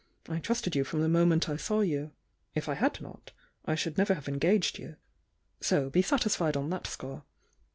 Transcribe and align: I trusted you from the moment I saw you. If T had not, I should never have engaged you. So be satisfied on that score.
I 0.27 0.39
trusted 0.39 0.75
you 0.75 0.83
from 0.83 1.01
the 1.01 1.07
moment 1.07 1.47
I 1.47 1.57
saw 1.57 1.81
you. 1.81 2.11
If 2.55 2.65
T 2.65 2.73
had 2.73 2.99
not, 3.01 3.33
I 3.65 3.75
should 3.75 3.99
never 3.99 4.15
have 4.15 4.27
engaged 4.27 4.79
you. 4.79 4.95
So 5.59 5.91
be 5.91 6.01
satisfied 6.01 6.57
on 6.57 6.71
that 6.71 6.87
score. 6.87 7.21